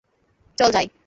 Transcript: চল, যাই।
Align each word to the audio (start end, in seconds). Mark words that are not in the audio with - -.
চল, 0.57 0.69
যাই। 0.71 0.87